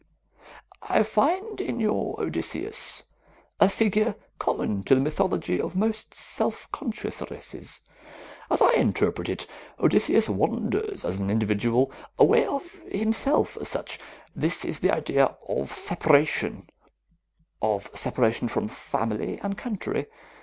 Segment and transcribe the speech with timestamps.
[0.89, 3.03] "I find in your Odysseus
[3.59, 7.81] a figure common to the mythology of most self conscious races.
[8.49, 9.45] As I interpret it,
[9.79, 13.99] Odysseus wanders as an individual, aware of himself as such.
[14.35, 16.65] This is the idea of separation,
[17.61, 20.07] of separation from family and country.